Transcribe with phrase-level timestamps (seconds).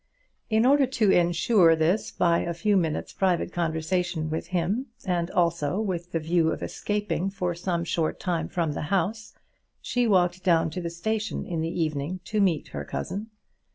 [0.49, 5.79] In order to insure this by a few minutes' private conversation with him, and also
[5.79, 9.35] with the view of escaping for some short time from the house,
[9.79, 13.27] she walked down to the station in the evening to meet her cousin.